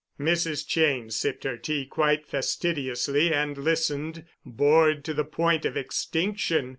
Mrs. 0.19 0.67
Cheyne 0.67 1.11
sipped 1.11 1.43
her 1.43 1.57
tea 1.57 1.85
quite 1.85 2.25
fastidiously 2.25 3.31
and 3.31 3.55
listened, 3.55 4.25
bored 4.43 5.03
to 5.05 5.13
the 5.13 5.23
point 5.23 5.63
of 5.63 5.77
extinction. 5.77 6.69